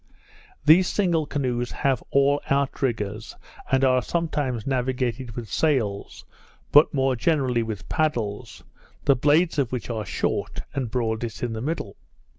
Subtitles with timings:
[0.65, 3.35] These single canoes have all out riggers,
[3.71, 6.25] and are sometimes navigated with sails,
[6.71, 8.63] but more generally with paddles,
[9.05, 11.97] the blades of which are short, and broadest in the middle.